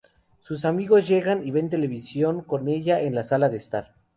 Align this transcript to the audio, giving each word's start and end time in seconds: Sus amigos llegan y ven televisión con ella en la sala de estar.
Sus 0.39 0.65
amigos 0.65 1.07
llegan 1.07 1.47
y 1.47 1.51
ven 1.51 1.69
televisión 1.69 2.41
con 2.41 2.67
ella 2.69 3.01
en 3.03 3.13
la 3.13 3.23
sala 3.23 3.49
de 3.49 3.57
estar. 3.57 3.93